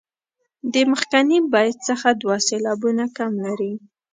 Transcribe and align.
د 0.73 0.75
مخکني 0.91 1.37
بیت 1.53 1.77
څخه 1.89 2.09
دوه 2.21 2.37
سېلابونه 2.47 3.03
کم 3.17 3.31
لري. 3.45 3.73